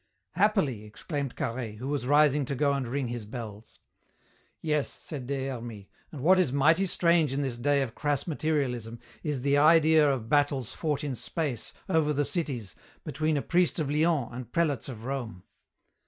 [0.31, 3.77] "Happily!" exclaimed Carhaix, who was rising to go and ring his bells.
[4.59, 8.97] "Yes," said Des Hermies, "and what is mighty strange in this day of crass materialism
[9.21, 13.91] is the idea of battles fought in space, over the cities, between a priest of
[13.91, 15.43] Lyons and prelates of Rome."